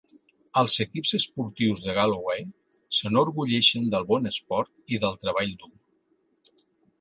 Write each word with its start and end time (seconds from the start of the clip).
Els 0.59 0.75
equips 0.85 1.11
esportius 1.17 1.83
de 1.87 1.93
Galloway 1.97 2.41
s'enorgulleixen 3.01 3.85
del 3.97 4.09
bon 4.13 4.27
esport 4.31 4.97
i 4.97 5.01
del 5.05 5.21
treball 5.27 5.55
dur. 5.61 5.71